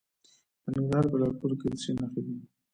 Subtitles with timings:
[0.63, 2.35] د ننګرهار په لعل پورې کې د څه شي نښې دي؟